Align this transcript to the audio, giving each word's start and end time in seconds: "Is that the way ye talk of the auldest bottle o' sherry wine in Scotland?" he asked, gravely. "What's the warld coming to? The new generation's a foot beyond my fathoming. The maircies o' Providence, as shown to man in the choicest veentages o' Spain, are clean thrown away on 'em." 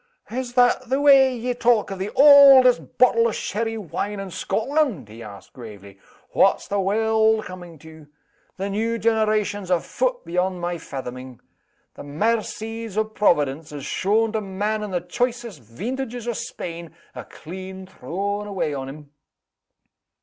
"Is 0.31 0.53
that 0.55 0.89
the 0.89 0.99
way 0.99 1.37
ye 1.37 1.53
talk 1.53 1.91
of 1.91 1.99
the 1.99 2.09
auldest 2.15 2.97
bottle 2.97 3.27
o' 3.27 3.31
sherry 3.31 3.77
wine 3.77 4.19
in 4.19 4.31
Scotland?" 4.31 5.07
he 5.09 5.21
asked, 5.21 5.53
gravely. 5.53 5.99
"What's 6.31 6.67
the 6.67 6.79
warld 6.79 7.45
coming 7.45 7.77
to? 7.77 8.07
The 8.57 8.71
new 8.71 8.97
generation's 8.97 9.69
a 9.69 9.79
foot 9.79 10.25
beyond 10.25 10.59
my 10.59 10.79
fathoming. 10.79 11.39
The 11.93 12.01
maircies 12.01 12.97
o' 12.97 13.05
Providence, 13.05 13.71
as 13.71 13.85
shown 13.85 14.31
to 14.31 14.41
man 14.41 14.81
in 14.81 14.89
the 14.89 15.01
choicest 15.01 15.61
veentages 15.61 16.27
o' 16.27 16.33
Spain, 16.33 16.95
are 17.13 17.25
clean 17.25 17.85
thrown 17.85 18.47
away 18.47 18.73
on 18.73 18.89
'em." 18.89 19.11